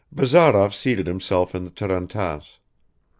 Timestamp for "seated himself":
0.73-1.53